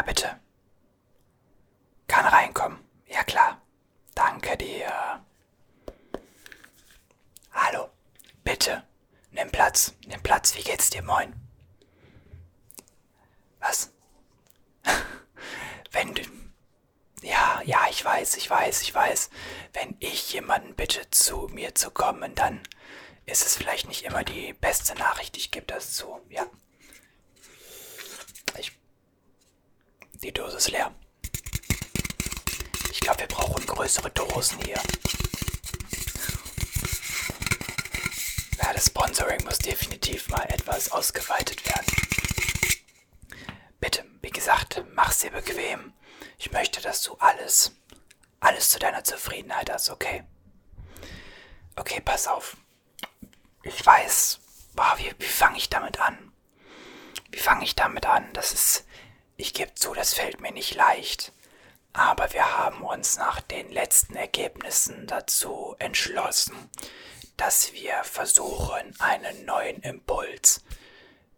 [0.00, 0.40] Ja, bitte.
[2.06, 2.78] Kann reinkommen.
[3.06, 3.60] Ja, klar.
[4.14, 5.22] Danke dir.
[7.52, 7.90] Hallo.
[8.42, 8.82] Bitte.
[9.30, 9.94] Nimm Platz.
[10.06, 10.56] Nimm Platz.
[10.56, 11.02] Wie geht's dir?
[11.02, 11.34] Moin.
[13.58, 13.92] Was?
[15.92, 16.22] Wenn du.
[17.20, 19.28] Ja, ja, ich weiß, ich weiß, ich weiß.
[19.74, 22.62] Wenn ich jemanden bitte, zu mir zu kommen, dann
[23.26, 25.36] ist es vielleicht nicht immer die beste Nachricht.
[25.36, 26.22] Ich gebe das zu.
[26.30, 26.46] Ja.
[28.58, 28.80] Ich.
[30.22, 30.94] Die Dose ist leer.
[32.90, 34.80] Ich glaube, wir brauchen größere Dosen hier.
[38.58, 41.86] Ja, das Sponsoring muss definitiv mal etwas ausgeweitet werden.
[43.80, 45.94] Bitte, wie gesagt, mach's dir bequem.
[46.38, 47.72] Ich möchte, dass du alles,
[48.40, 50.24] alles zu deiner Zufriedenheit hast, okay?
[51.76, 52.58] Okay, pass auf.
[53.62, 54.40] Ich weiß,
[54.74, 56.32] boah, wie, wie fange ich damit an?
[57.30, 58.30] Wie fange ich damit an?
[58.34, 58.84] Das ist,
[59.40, 61.32] ich gebe zu, das fällt mir nicht leicht.
[61.92, 66.70] Aber wir haben uns nach den letzten Ergebnissen dazu entschlossen,
[67.36, 70.62] dass wir versuchen, einen neuen Impuls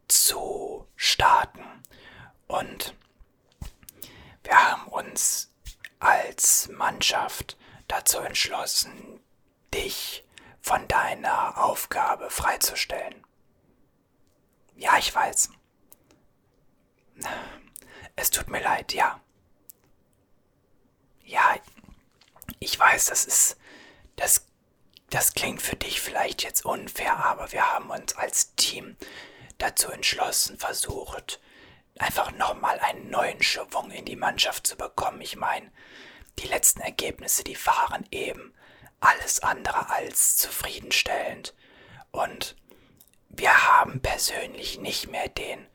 [0.08, 1.64] zu starten.
[2.48, 2.94] Und
[4.42, 5.50] wir haben uns
[6.00, 7.56] als Mannschaft
[7.86, 9.20] dazu entschlossen,
[9.72, 10.24] dich
[10.60, 13.24] von deiner Aufgabe freizustellen.
[14.76, 15.50] Ja, ich weiß.
[18.16, 19.20] Es tut mir leid, ja.
[21.24, 21.56] Ja,
[22.58, 23.56] ich weiß, das ist,
[24.16, 24.46] das,
[25.10, 28.96] das klingt für dich vielleicht jetzt unfair, aber wir haben uns als Team
[29.58, 31.40] dazu entschlossen, versucht,
[31.98, 35.20] einfach nochmal einen neuen Schwung in die Mannschaft zu bekommen.
[35.20, 35.70] Ich meine,
[36.38, 38.54] die letzten Ergebnisse, die waren eben
[39.00, 41.54] alles andere als zufriedenstellend.
[42.10, 42.56] Und
[43.28, 45.66] wir haben persönlich nicht mehr den,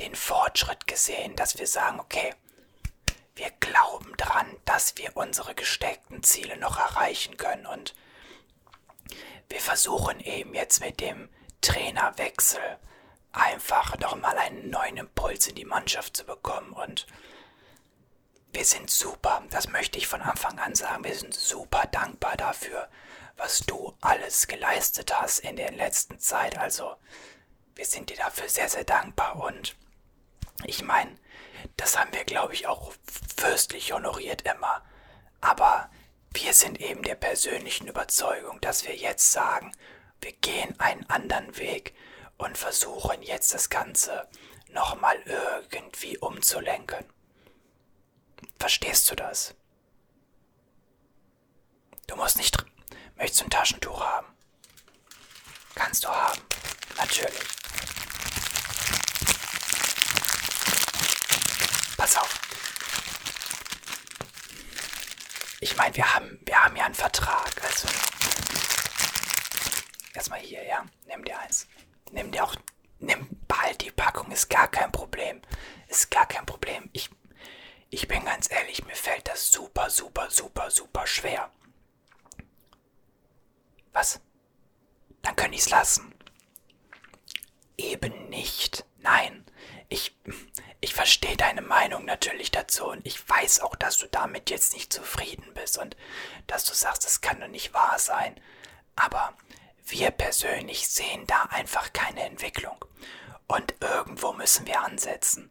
[0.00, 2.34] den Fortschritt gesehen, dass wir sagen, okay,
[3.34, 7.94] wir glauben dran, dass wir unsere gesteckten Ziele noch erreichen können und
[9.48, 11.28] wir versuchen eben jetzt mit dem
[11.60, 12.78] Trainerwechsel
[13.32, 17.06] einfach nochmal einen neuen Impuls in die Mannschaft zu bekommen und
[18.52, 22.88] wir sind super, das möchte ich von Anfang an sagen, wir sind super dankbar dafür,
[23.36, 26.58] was du alles geleistet hast in der letzten Zeit.
[26.58, 26.96] Also,
[27.74, 29.76] wir sind dir dafür sehr, sehr dankbar und
[30.64, 31.16] ich meine,
[31.76, 32.92] das haben wir, glaube ich, auch
[33.36, 34.82] fürstlich honoriert immer.
[35.40, 35.90] Aber
[36.32, 39.72] wir sind eben der persönlichen Überzeugung, dass wir jetzt sagen,
[40.20, 41.94] wir gehen einen anderen Weg
[42.36, 44.28] und versuchen jetzt das Ganze
[44.70, 47.04] nochmal irgendwie umzulenken.
[48.58, 49.54] Verstehst du das?
[52.06, 52.56] Du musst nicht.
[53.16, 54.26] Möchtest du ein Taschentuch haben?
[55.74, 56.40] Kannst du haben.
[56.96, 57.46] Natürlich.
[61.98, 62.40] Pass auf.
[65.60, 67.52] Ich meine, wir haben, wir haben ja einen Vertrag.
[67.62, 67.88] Also.
[70.14, 70.86] Erstmal hier, ja.
[71.06, 71.66] Nimm dir eins.
[72.10, 72.56] Nimm dir auch.
[73.00, 74.30] Nimm, behalt die Packung.
[74.30, 75.42] Ist gar kein Problem.
[75.88, 76.88] Ist gar kein Problem.
[76.94, 77.10] Ich
[77.90, 81.50] ich bin ganz ehrlich, mir fällt das super, super, super, super schwer.
[83.92, 84.20] Was?
[85.22, 86.14] Dann könnte ich's lassen.
[87.78, 88.84] Eben nicht.
[88.98, 89.44] Nein.
[89.88, 90.14] Ich,
[90.80, 94.92] ich verstehe deine Meinung natürlich dazu und ich weiß auch, dass du damit jetzt nicht
[94.92, 95.96] zufrieden bist und
[96.46, 98.38] dass du sagst, es kann doch nicht wahr sein.
[98.96, 99.32] Aber
[99.86, 102.84] wir persönlich sehen da einfach keine Entwicklung.
[103.46, 105.50] Und irgendwo müssen wir ansetzen.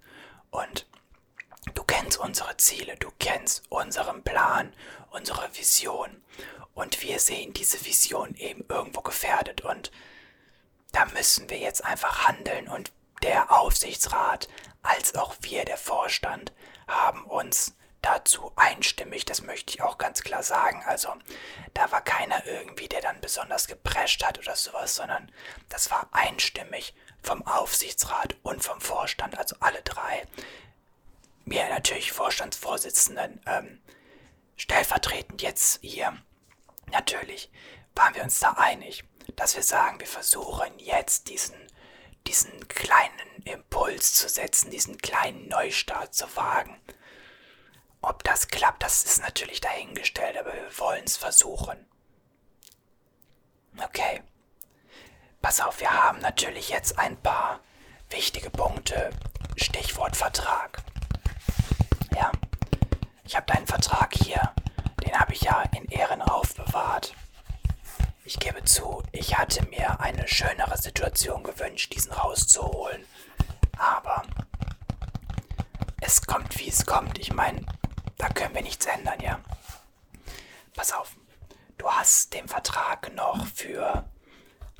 [0.51, 0.85] Und
[1.73, 4.73] Du kennst unsere Ziele, du kennst unseren Plan,
[5.11, 6.23] unsere Vision.
[6.73, 9.61] Und wir sehen diese Vision eben irgendwo gefährdet.
[9.61, 9.91] Und
[10.91, 12.67] da müssen wir jetzt einfach handeln.
[12.67, 12.91] Und
[13.23, 14.47] der Aufsichtsrat
[14.81, 16.53] als auch wir, der Vorstand,
[16.87, 20.83] haben uns dazu einstimmig, das möchte ich auch ganz klar sagen.
[20.85, 21.13] Also
[21.73, 25.31] da war keiner irgendwie, der dann besonders geprescht hat oder sowas, sondern
[25.69, 30.25] das war einstimmig vom Aufsichtsrat und vom Vorstand, also alle drei
[31.47, 33.81] mir natürlich Vorstandsvorsitzenden ähm,
[34.57, 36.17] stellvertretend jetzt hier.
[36.91, 37.51] Natürlich
[37.95, 39.03] waren wir uns da einig,
[39.35, 41.55] dass wir sagen, wir versuchen jetzt diesen,
[42.27, 46.79] diesen kleinen Impuls zu setzen, diesen kleinen Neustart zu wagen.
[48.01, 51.85] Ob das klappt, das ist natürlich dahingestellt, aber wir wollen es versuchen.
[53.83, 54.21] Okay.
[55.41, 57.61] Pass auf, wir haben natürlich jetzt ein paar
[58.09, 59.11] wichtige Punkte.
[59.55, 60.83] Stichwort Vertrag.
[62.13, 62.31] Ja,
[63.23, 64.53] ich habe deinen Vertrag hier.
[65.03, 67.13] Den habe ich ja in Ehren aufbewahrt.
[68.27, 73.05] Ich gebe zu, ich hatte mir eine schönere Situation gewünscht, diesen rauszuholen.
[73.77, 74.23] Aber
[76.01, 77.19] es kommt, wie es kommt.
[77.19, 77.65] Ich meine,
[78.17, 79.39] da können wir nichts ändern, ja.
[80.75, 81.15] Pass auf,
[81.77, 84.03] du hast den Vertrag noch für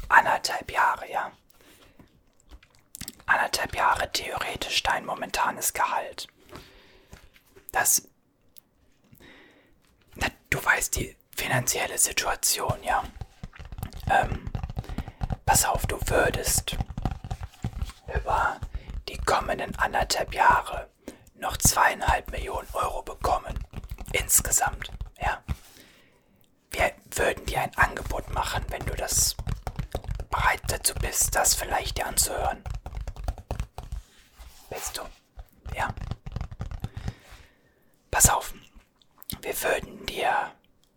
[0.09, 1.31] anderthalb Jahre, ja.
[3.27, 6.27] Anderthalb Jahre theoretisch dein momentanes Gehalt.
[7.71, 8.09] Das.
[10.15, 13.05] Na, du weißt die finanzielle Situation, ja.
[14.09, 14.49] Ähm,
[15.45, 16.77] pass auf, du würdest
[18.13, 18.59] über
[19.07, 20.89] die kommenden anderthalb Jahre
[21.35, 23.57] noch zweieinhalb Millionen Euro bekommen.
[24.13, 25.41] Insgesamt, ja.
[26.71, 29.35] Wir würden dir ein Angebot machen, wenn du das
[30.29, 32.63] bereit dazu bist, das vielleicht dir anzuhören.
[34.69, 35.01] Willst du?
[35.75, 35.93] Ja.
[38.11, 38.53] Pass auf.
[39.41, 40.51] Wir würden dir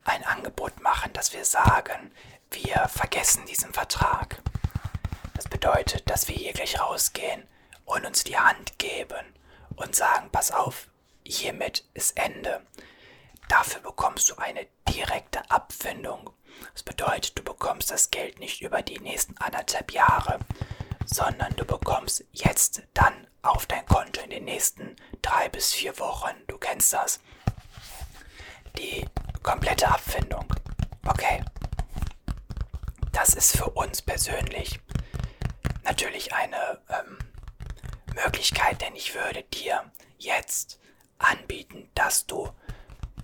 [0.05, 0.90] ein Angebot machen,
[1.21, 2.13] dass wir sagen,
[2.51, 4.41] wir vergessen diesen Vertrag.
[5.35, 7.47] Das bedeutet, dass wir hier gleich rausgehen
[7.85, 9.27] und uns die Hand geben
[9.77, 10.89] und sagen, pass auf,
[11.23, 12.65] hiermit ist Ende.
[13.49, 16.31] Dafür bekommst du eine direkte Abfindung.
[16.73, 20.39] Das bedeutet, du bekommst das Geld nicht über die nächsten anderthalb Jahre,
[21.05, 26.35] sondern du bekommst jetzt dann auf dein Konto in den nächsten drei bis vier Wochen.
[26.47, 27.21] Du kennst das.
[28.79, 29.05] Die
[29.43, 30.47] komplette Abfindung.
[31.07, 31.43] Okay.
[33.13, 34.81] Das ist für uns persönlich
[35.85, 37.19] natürlich eine ähm,
[38.15, 40.79] Möglichkeit, denn ich würde dir jetzt
[41.19, 42.51] anbieten, dass du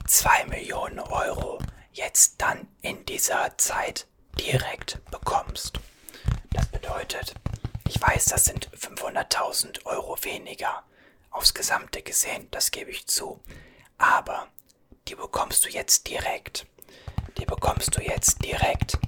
[0.07, 1.59] 2 Millionen Euro
[1.93, 4.07] jetzt dann in dieser Zeit
[4.39, 5.81] direkt bekommst.
[6.51, 7.35] Das bedeutet,
[7.89, 10.85] ich weiß, das sind 500.000 Euro weniger
[11.31, 13.41] aufs Gesamte gesehen, das gebe ich zu.
[13.99, 14.49] Aber
[15.09, 16.67] die bekommst du jetzt direkt.
[17.39, 18.99] Die bekommst du jetzt direkt.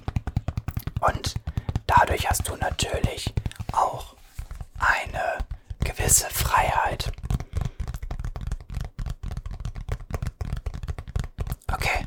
[1.01, 1.35] Und
[1.87, 3.33] dadurch hast du natürlich
[3.71, 4.15] auch
[4.79, 5.37] eine
[5.79, 7.11] gewisse Freiheit.
[11.71, 12.05] Okay.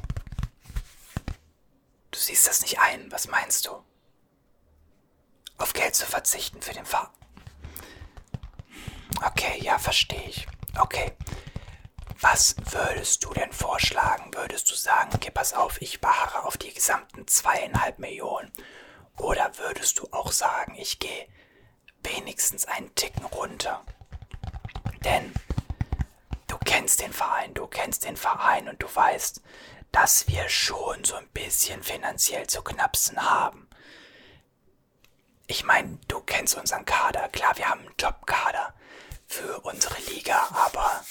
[2.11, 3.11] Du siehst das nicht ein.
[3.11, 3.83] Was meinst du?
[5.59, 7.13] Auf Geld zu verzichten für den Fahr.
[9.25, 10.47] Okay, ja, verstehe ich.
[10.79, 11.13] Okay.
[12.23, 14.33] Was würdest du denn vorschlagen?
[14.33, 18.53] Würdest du sagen, okay, pass auf, ich beharre auf die gesamten zweieinhalb Millionen?
[19.19, 21.27] Oder würdest du auch sagen, ich gehe
[22.05, 23.85] wenigstens einen Ticken runter?
[25.05, 25.35] Denn
[26.47, 29.43] du kennst den Verein, du kennst den Verein und du weißt,
[29.91, 33.69] dass wir schon so ein bisschen finanziell zu knapsen haben.
[35.49, 37.29] Ich meine, du kennst unseren Kader.
[37.31, 38.75] Klar, wir haben einen Top-Kader
[39.27, 41.05] für unsere Liga, aber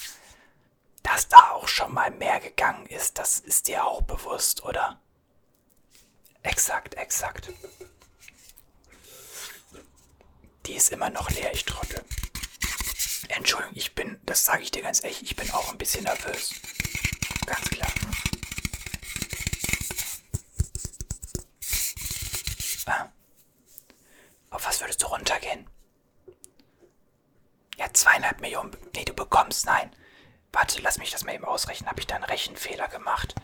[1.03, 4.99] dass da auch schon mal mehr gegangen ist, das ist dir auch bewusst, oder?
[6.43, 7.49] Exakt, exakt.
[10.65, 12.03] Die ist immer noch leer, ich trottel.
[13.29, 16.53] Entschuldigung, ich bin, das sage ich dir ganz ehrlich, ich bin auch ein bisschen nervös.
[17.45, 17.91] Ganz klar.
[22.85, 23.09] Ah.
[24.49, 25.67] Auf was würdest du runtergehen?
[27.77, 28.75] Ja, zweieinhalb Millionen.
[28.93, 29.95] Nee, du bekommst, nein.
[30.53, 31.89] Warte, lass mich das mal eben ausrechnen.
[31.89, 33.35] Habe ich da einen Rechenfehler gemacht?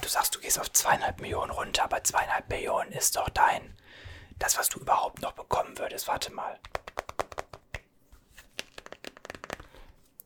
[0.00, 3.76] Du sagst, du gehst auf zweieinhalb Millionen runter, aber zweieinhalb Millionen ist doch dein.
[4.38, 6.08] Das, was du überhaupt noch bekommen würdest.
[6.08, 6.58] Warte mal.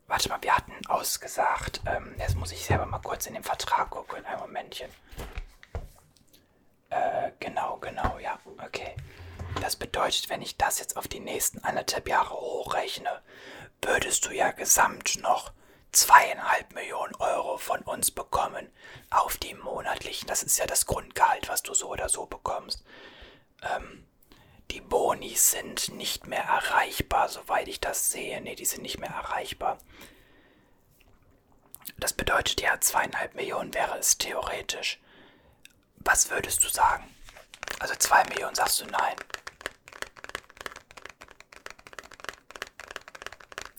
[0.07, 1.81] Warte mal, wir hatten ausgesagt.
[1.87, 4.25] Ähm, jetzt muss ich selber mal kurz in den Vertrag gucken.
[4.25, 4.91] Ein Momentchen.
[6.91, 8.39] Äh, genau, genau, ja.
[8.65, 8.95] Okay.
[9.61, 13.23] Das bedeutet, wenn ich das jetzt auf die nächsten anderthalb Jahre hochrechne,
[13.83, 15.53] würdest du ja gesamt noch
[15.97, 18.71] zweieinhalb Millionen Euro von uns bekommen
[19.11, 20.27] auf die monatlichen.
[20.29, 22.85] Das ist ja das Grundgehalt, was du so oder so bekommst.
[23.63, 24.07] Ähm,
[24.71, 28.41] die Boni sind nicht mehr erreichbar, soweit ich das sehe.
[28.41, 29.79] Ne, die sind nicht mehr erreichbar.
[31.99, 35.01] Das bedeutet ja, zweieinhalb Millionen wäre es theoretisch.
[35.97, 37.05] Was würdest du sagen?
[37.79, 39.17] Also zwei Millionen sagst du nein.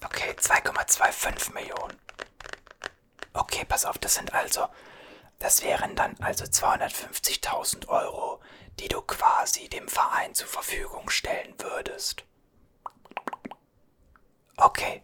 [0.03, 2.04] Okay, 2,25 Millionen.
[3.35, 4.67] Okay, pass auf, das sind also,
[5.39, 8.39] das wären dann also 250.000 Euro,
[8.79, 12.23] die du quasi dem Verein zur Verfügung stellen würdest.
[14.55, 15.03] Okay.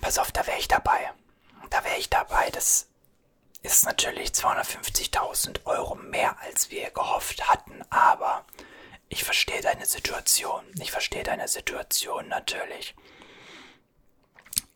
[0.00, 1.12] Pass auf, da wäre ich dabei.
[1.68, 2.48] Da wäre ich dabei.
[2.50, 2.88] Das
[3.62, 8.46] ist natürlich 250.000 Euro mehr, als wir gehofft hatten, aber
[9.10, 10.64] ich verstehe deine Situation.
[10.80, 12.94] Ich verstehe deine Situation natürlich.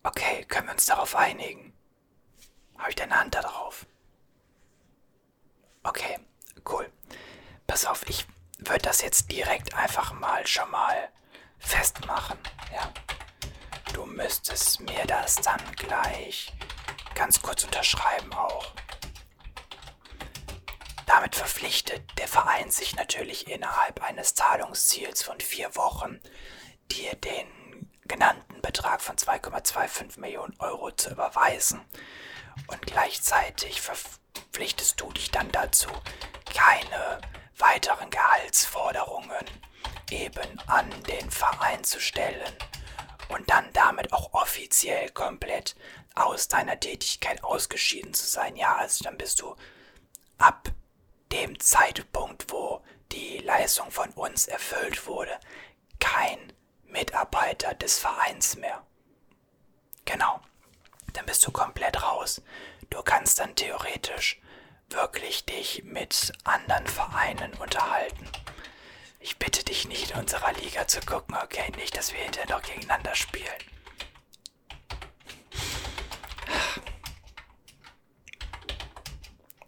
[0.04, 1.73] Okay, können wir uns darauf einigen?
[2.76, 3.87] Habe ich deine Hand da drauf?
[5.85, 6.18] Okay,
[6.68, 6.90] cool.
[7.66, 8.26] Pass auf, ich
[8.59, 11.09] würde das jetzt direkt einfach mal schon mal
[11.59, 12.38] festmachen.
[12.73, 12.92] Ja.
[13.92, 16.52] Du müsstest mir das dann gleich
[17.14, 18.73] ganz kurz unterschreiben auch.
[21.06, 26.21] Damit verpflichtet der Verein sich natürlich innerhalb eines Zahlungsziels von vier Wochen,
[26.90, 31.81] dir den genannten Betrag von 2,25 Millionen Euro zu überweisen.
[32.69, 35.88] Und gleichzeitig verpflichtest du dich dann dazu,
[36.54, 37.21] keine
[37.59, 39.47] weiteren Gehaltsforderungen
[40.11, 42.52] eben an den Verein zu stellen
[43.28, 45.75] und dann damit auch offiziell komplett
[46.14, 48.57] aus deiner Tätigkeit ausgeschieden zu sein.
[48.57, 49.57] Ja, also dann bist du
[50.38, 50.69] ab
[51.33, 55.38] dem Zeitpunkt, wo die Leistung von uns erfüllt wurde,
[55.99, 56.52] kein
[56.92, 58.87] Mitarbeiter des Vereins mehr.
[60.04, 60.40] Genau.
[61.14, 62.42] Dann bist du komplett raus.
[62.90, 64.40] Du kannst dann theoretisch
[64.88, 68.28] wirklich dich mit anderen Vereinen unterhalten.
[69.20, 71.70] Ich bitte dich nicht in unserer Liga zu gucken, okay?
[71.76, 73.46] Nicht, dass wir hinterher noch gegeneinander spielen.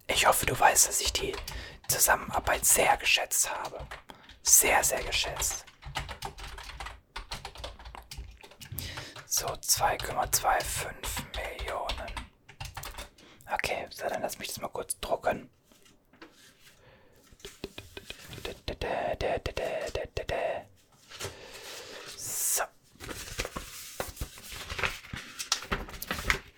[0.07, 1.35] Ich hoffe, du weißt, dass ich die
[1.89, 3.87] Zusammenarbeit sehr geschätzt habe.
[4.43, 5.65] Sehr, sehr geschätzt.
[9.37, 10.95] So, 2,25
[11.35, 12.31] Millionen.
[13.53, 15.51] Okay, so, dann lass mich das mal kurz drucken.
[22.17, 22.63] So.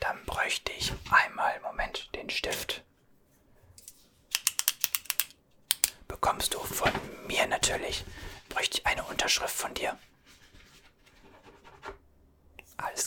[0.00, 2.85] Dann bräuchte ich einmal, Moment, den Stift.
[6.06, 6.92] Bekommst du von
[7.26, 8.04] mir natürlich.
[8.50, 9.99] Bräuchte ich eine Unterschrift von dir.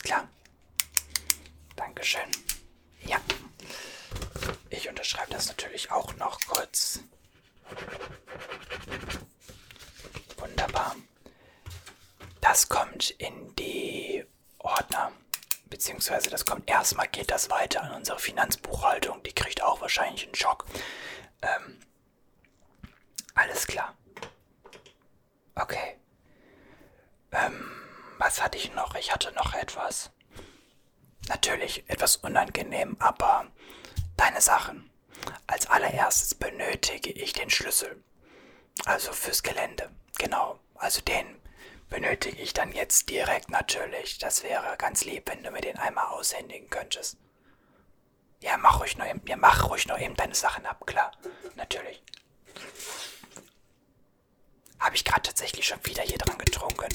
[0.00, 0.28] Alles klar.
[1.76, 2.30] Dankeschön.
[3.04, 3.20] Ja.
[4.70, 7.00] Ich unterschreibe das natürlich auch noch kurz.
[10.38, 10.96] Wunderbar.
[12.40, 14.24] Das kommt in die
[14.58, 15.12] Ordner.
[15.66, 19.22] Beziehungsweise das kommt erstmal, geht das weiter an unsere Finanzbuchhaltung.
[19.22, 20.64] Die kriegt auch wahrscheinlich einen Schock.
[21.42, 21.78] Ähm,
[23.34, 23.94] alles klar.
[25.54, 25.98] Okay.
[27.32, 27.70] Ähm,
[28.42, 28.94] hatte ich noch?
[28.94, 30.10] Ich hatte noch etwas.
[31.28, 33.46] Natürlich etwas unangenehm, aber
[34.16, 34.90] deine Sachen.
[35.46, 38.02] Als allererstes benötige ich den Schlüssel.
[38.84, 39.90] Also fürs Gelände.
[40.18, 40.58] Genau.
[40.74, 41.40] Also den
[41.88, 44.18] benötige ich dann jetzt direkt natürlich.
[44.18, 47.18] Das wäre ganz lieb, wenn du mir den einmal aushändigen könntest.
[48.40, 51.12] Ja, mach ruhig nur eben, ja, mach ruhig nur eben deine Sachen ab, klar.
[51.56, 52.02] Natürlich.
[54.78, 56.88] Habe ich gerade tatsächlich schon wieder hier dran getrunken.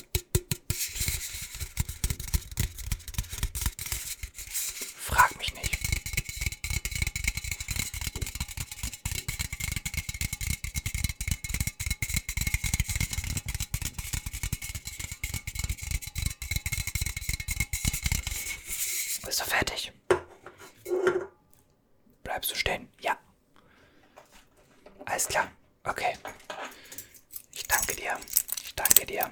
[19.35, 19.91] Bist du fertig?
[22.23, 22.87] Bleibst du stehen?
[23.01, 23.19] Ja.
[25.03, 25.51] Alles klar.
[25.83, 26.17] Okay.
[27.51, 28.17] Ich danke dir.
[28.63, 29.29] Ich danke dir.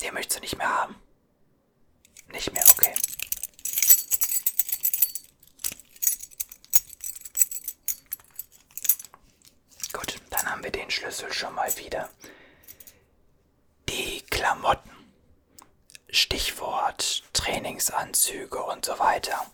[0.00, 0.94] Den möchtest du nicht mehr haben.
[2.28, 2.94] Nicht mehr, okay.
[9.92, 12.08] Gut, dann haben wir den Schlüssel schon mal wieder.
[13.88, 14.92] Die Klamotten.
[16.14, 19.46] Stichwort Trainingsanzüge und so weiter.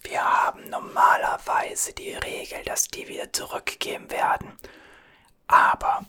[0.00, 4.56] Wir haben normalerweise die Regel, dass die wieder zurückgegeben werden.
[5.48, 6.04] Aber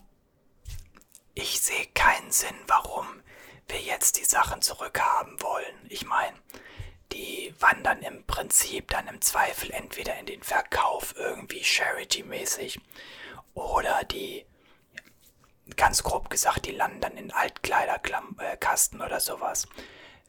[1.34, 3.06] ich sehe keinen Sinn, warum
[3.68, 5.86] wir jetzt die Sachen zurückhaben wollen.
[5.88, 6.36] Ich meine,
[7.12, 12.80] die wandern im Prinzip dann im Zweifel entweder in den Verkauf irgendwie charity-mäßig
[13.54, 14.46] oder die,
[15.76, 19.66] ganz grob gesagt, die landen dann in Altkleiderkasten oder sowas.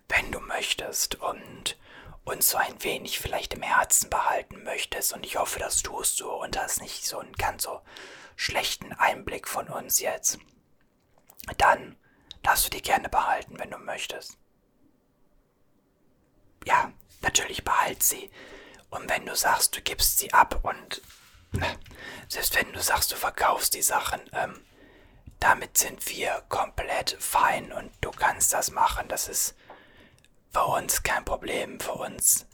[0.08, 1.78] Wenn du möchtest und
[2.24, 6.30] uns so ein wenig vielleicht im Herzen behalten möchtest und ich hoffe, das tust du
[6.30, 7.82] und hast nicht so einen ganz so
[8.36, 10.40] schlechten Einblick von uns jetzt,
[11.58, 11.98] dann
[12.44, 14.38] darfst du die gerne behalten, wenn du möchtest.
[16.66, 18.30] Ja, natürlich behalt sie.
[18.90, 21.02] Und wenn du sagst, du gibst sie ab und
[22.28, 24.64] selbst wenn du sagst, du verkaufst die Sachen, ähm,
[25.40, 29.08] damit sind wir komplett fein und du kannst das machen.
[29.08, 29.56] Das ist
[30.52, 31.80] für uns kein Problem.
[31.80, 32.46] Für uns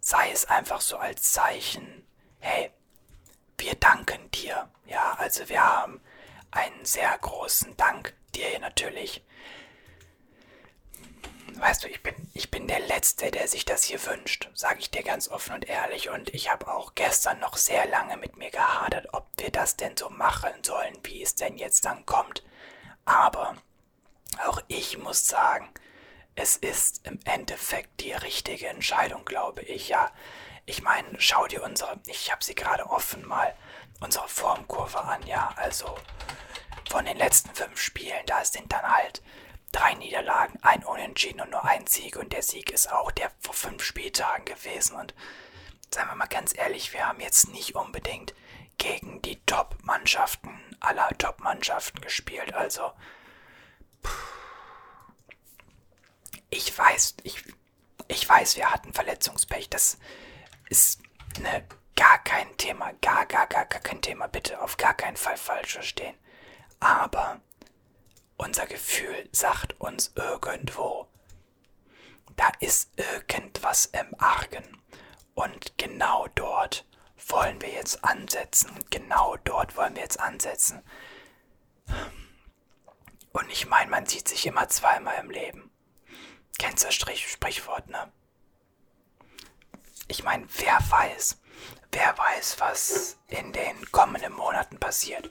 [0.00, 2.06] sei es einfach so als Zeichen,
[2.40, 2.70] hey,
[3.58, 4.68] wir danken dir.
[4.86, 6.00] Ja, also wir haben
[6.50, 9.24] einen sehr großen Dank dir natürlich.
[11.54, 14.90] Weißt du, ich bin, ich bin der Letzte, der sich das hier wünscht, sage ich
[14.90, 16.08] dir ganz offen und ehrlich.
[16.08, 19.96] Und ich habe auch gestern noch sehr lange mit mir gehadert, ob wir das denn
[19.96, 22.42] so machen sollen, wie es denn jetzt dann kommt.
[23.04, 23.56] Aber
[24.46, 25.68] auch ich muss sagen,
[26.34, 30.10] es ist im Endeffekt die richtige Entscheidung, glaube ich, ja.
[30.64, 33.54] Ich meine, schau dir unsere, ich habe sie gerade offen mal,
[34.00, 35.52] unsere Formkurve an, ja.
[35.56, 35.96] Also
[36.90, 39.22] von den letzten fünf Spielen, da sind dann halt
[39.72, 42.16] drei Niederlagen, ein Unentschieden und nur ein Sieg.
[42.16, 44.96] Und der Sieg ist auch der vor fünf Spieltagen gewesen.
[44.96, 45.14] Und
[45.92, 48.34] seien wir mal ganz ehrlich, wir haben jetzt nicht unbedingt
[48.78, 52.54] gegen die Top-Mannschaften aller Top-Mannschaften gespielt.
[52.54, 52.92] Also,
[56.52, 57.42] ich weiß, ich,
[58.08, 59.70] ich weiß, wir hatten Verletzungspech.
[59.70, 59.98] Das
[60.68, 61.00] ist
[61.40, 61.66] ne,
[61.96, 62.92] gar kein Thema.
[63.00, 64.26] Gar, gar, gar, gar kein Thema.
[64.26, 66.14] Bitte auf gar keinen Fall falsch verstehen.
[66.78, 67.40] Aber
[68.36, 71.08] unser Gefühl sagt uns irgendwo,
[72.36, 74.82] da ist irgendwas im Argen.
[75.34, 76.86] Und genau dort
[77.28, 78.70] wollen wir jetzt ansetzen.
[78.90, 80.82] Genau dort wollen wir jetzt ansetzen.
[83.32, 85.71] Und ich meine, man sieht sich immer zweimal im Leben.
[86.62, 88.12] Kennst du das Sprichwort, ne?
[90.06, 91.36] Ich meine, wer weiß,
[91.90, 95.28] wer weiß, was in den kommenden Monaten passiert.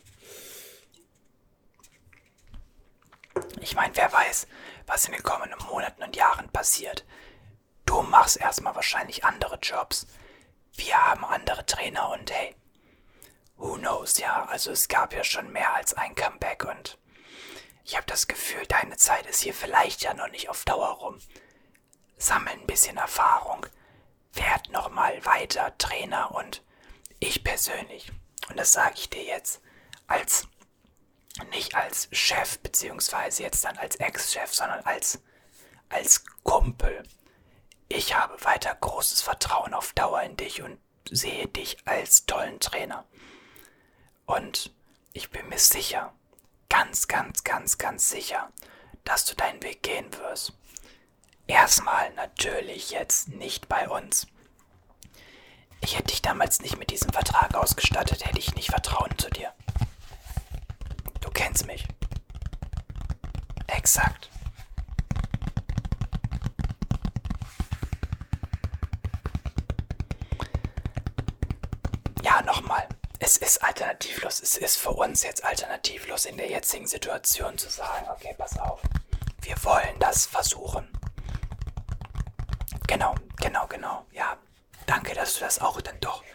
[3.61, 4.45] Ich meine, wer weiß,
[4.87, 7.05] was in den kommenden Monaten und Jahren passiert.
[7.85, 10.07] Du machst erstmal wahrscheinlich andere Jobs.
[10.73, 12.57] Wir haben andere Trainer und hey,
[13.55, 16.97] who knows, ja, also es gab ja schon mehr als ein Comeback und
[17.91, 21.19] ich habe das Gefühl, deine Zeit ist hier vielleicht ja noch nicht auf Dauer rum.
[22.17, 23.65] Sammel ein bisschen Erfahrung,
[24.31, 26.63] werd nochmal weiter Trainer und
[27.19, 28.09] ich persönlich,
[28.47, 29.61] und das sage ich dir jetzt
[30.07, 30.47] als
[31.49, 35.21] nicht als Chef, beziehungsweise jetzt dann als Ex-Chef, sondern als,
[35.89, 37.03] als Kumpel.
[37.89, 40.79] Ich habe weiter großes Vertrauen auf Dauer in dich und
[41.09, 43.05] sehe dich als tollen Trainer.
[44.25, 44.73] Und
[45.11, 46.13] ich bin mir sicher,
[46.71, 48.49] ganz, ganz, ganz, ganz sicher,
[49.03, 50.53] dass du deinen Weg gehen wirst.
[51.45, 54.25] Erstmal natürlich jetzt nicht bei uns.
[55.81, 59.51] Ich hätte dich damals nicht mit diesem Vertrag ausgestattet, hätte ich nicht Vertrauen zu dir.
[61.19, 61.85] Du kennst mich.
[63.67, 64.29] Exakt.
[72.23, 72.87] Ja, nochmal.
[73.31, 74.41] Es ist alternativlos.
[74.41, 78.81] Es ist für uns jetzt alternativlos in der jetzigen Situation zu sagen, okay, pass auf.
[79.39, 80.85] Wir wollen das versuchen.
[82.87, 84.05] Genau, genau, genau.
[84.11, 84.37] Ja,
[84.85, 86.25] danke, dass du das auch dann doch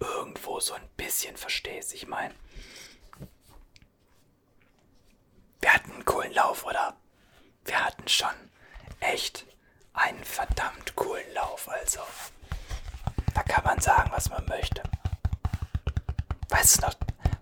[0.00, 1.92] irgendwo so ein bisschen verstehst.
[1.92, 2.34] Ich meine,
[5.60, 6.96] wir hatten einen coolen Lauf, oder?
[7.66, 8.32] Wir hatten schon
[9.00, 9.44] echt
[9.92, 12.00] einen verdammt coolen Lauf, also.
[13.34, 14.82] Da kann man sagen, was man möchte.
[16.66, 16.94] Weißt du noch,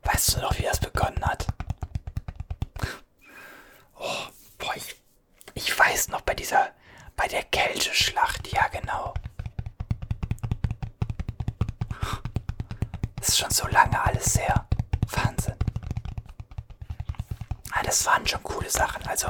[0.02, 1.46] weißt du noch, wie das begonnen hat?
[3.98, 4.26] Oh,
[4.58, 4.96] boah, ich,
[5.54, 6.72] ich weiß noch bei dieser,
[7.16, 9.14] bei der Kälteschlacht, ja genau.
[13.16, 14.66] Das ist schon so lange alles her.
[15.06, 15.56] Wahnsinn
[17.82, 19.06] das waren schon coole Sachen.
[19.06, 19.28] Also,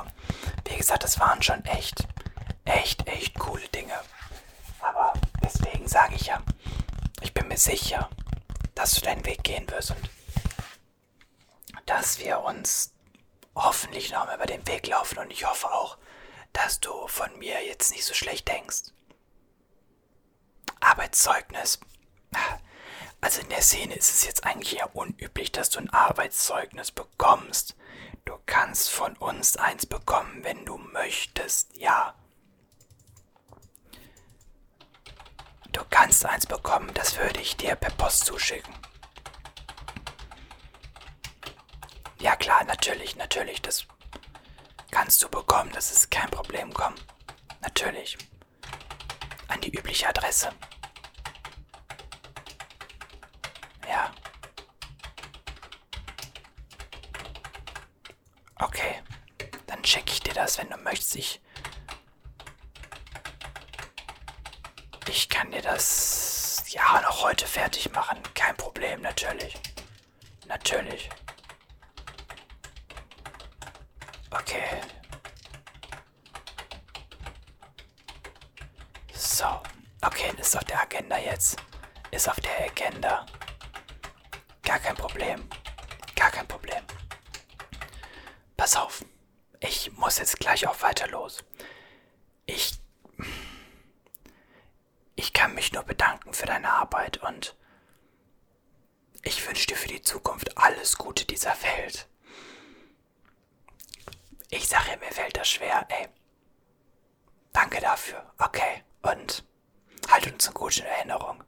[0.68, 2.06] wie gesagt, das waren schon echt,
[2.64, 3.94] echt, echt coole Dinge.
[4.80, 6.40] Aber deswegen sage ich ja,
[7.20, 8.08] ich bin mir sicher,
[8.84, 10.10] dass du deinen Weg gehen wirst und
[11.86, 12.92] dass wir uns
[13.54, 15.96] hoffentlich noch über den Weg laufen und ich hoffe auch,
[16.52, 18.92] dass du von mir jetzt nicht so schlecht denkst.
[20.80, 21.80] Arbeitszeugnis.
[23.22, 27.76] Also in der Szene ist es jetzt eigentlich eher unüblich, dass du ein Arbeitszeugnis bekommst.
[28.26, 32.14] Du kannst von uns eins bekommen, wenn du möchtest, ja.
[35.74, 38.72] Du kannst eins bekommen, das würde ich dir per Post zuschicken.
[42.20, 43.84] Ja klar, natürlich, natürlich, das
[44.92, 46.94] kannst du bekommen, das ist kein Problem, komm.
[47.60, 48.16] Natürlich.
[49.48, 50.50] An die übliche Adresse.
[53.88, 54.12] Ja.
[58.60, 59.02] Okay,
[59.66, 61.16] dann schicke ich dir das, wenn du möchtest.
[61.16, 61.40] Ich,
[65.14, 68.18] ich kann dir das ja noch heute fertig machen.
[68.34, 69.54] Kein Problem, natürlich.
[70.46, 71.08] Natürlich.
[74.30, 74.80] Okay.
[79.12, 79.62] So.
[80.02, 81.56] Okay, ist auf der Agenda jetzt.
[82.10, 83.24] Ist auf der Agenda.
[84.62, 85.48] Gar kein Problem.
[86.16, 86.82] Gar kein Problem.
[88.56, 89.04] Pass auf,
[89.60, 91.44] ich muss jetzt gleich auch weiter los.
[92.46, 92.72] Ich.
[95.16, 97.56] Ich kann mich nur bedanken für deine Arbeit und
[99.22, 102.06] ich wünsche dir für die Zukunft alles Gute dieser Welt.
[104.50, 106.08] Ich sage, mir fällt das schwer, ey.
[107.54, 108.30] Danke dafür.
[108.36, 108.84] Okay.
[109.00, 109.42] Und
[110.10, 111.42] halt uns eine gute Erinnerung.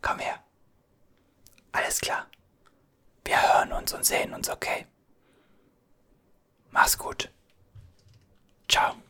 [0.00, 0.42] Komm her.
[1.70, 2.26] Alles klar.
[3.24, 4.88] Wir hören uns und sehen uns, okay?
[6.72, 7.30] Mach's gut.
[8.68, 9.01] Ciao.